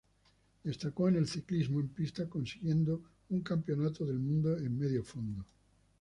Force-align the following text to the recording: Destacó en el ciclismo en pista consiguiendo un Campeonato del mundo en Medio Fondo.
Destacó 0.63 1.09
en 1.09 1.17
el 1.17 1.27
ciclismo 1.27 1.79
en 1.79 1.89
pista 1.89 2.27
consiguiendo 2.27 3.03
un 3.29 3.41
Campeonato 3.41 4.03
del 4.03 4.17
mundo 4.17 4.57
en 4.57 4.75
Medio 4.75 5.03
Fondo. 5.03 5.45